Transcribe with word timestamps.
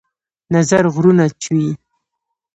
نظر 0.53 0.83
غرونه 0.93 1.25
چوي 1.43 1.69